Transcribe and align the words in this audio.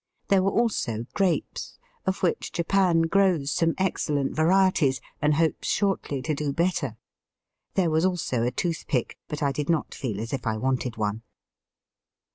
There 0.29 0.41
were 0.41 0.49
also 0.49 1.05
grapes, 1.13 1.77
of 2.07 2.23
which 2.23 2.51
Japan 2.51 3.03
grows 3.03 3.51
some 3.51 3.75
excellent 3.77 4.35
varieties, 4.35 4.99
and 5.21 5.35
hopes 5.35 5.67
shortly 5.67 6.23
to 6.23 6.33
do 6.33 6.51
better. 6.51 6.97
There 7.75 7.91
was 7.91 8.03
also 8.03 8.41
a 8.41 8.49
toothpick, 8.49 9.19
but 9.27 9.43
I 9.43 9.51
did 9.51 9.69
not 9.69 9.93
feel 9.93 10.19
as 10.19 10.33
if 10.33 10.47
I 10.47 10.57
wanted 10.57 10.97
one. 10.97 11.21